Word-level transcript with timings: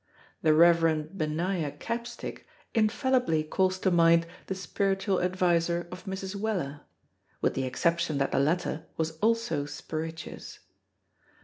The 0.41 0.55
Reverend 0.55 1.15
Benaiah 1.15 1.73
Capstick 1.77 2.47
infallibly 2.73 3.43
calls 3.43 3.77
to 3.81 3.91
mind 3.91 4.25
the 4.47 4.55
spiritual 4.55 5.21
adviser 5.21 5.87
of 5.91 6.05
Mrs. 6.05 6.35
Weller; 6.35 6.81
with 7.39 7.53
the 7.53 7.65
exception 7.65 8.17
that 8.17 8.31
the 8.31 8.39
latter 8.39 8.87
was 8.97 9.11
also 9.19 9.67
spirituous. 9.67 10.57